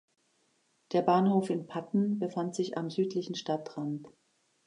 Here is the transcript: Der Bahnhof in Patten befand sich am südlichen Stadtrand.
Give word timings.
Der 0.93 1.03
Bahnhof 1.03 1.51
in 1.51 1.67
Patten 1.67 2.17
befand 2.17 2.55
sich 2.55 2.75
am 2.75 2.89
südlichen 2.89 3.35
Stadtrand. 3.35 4.07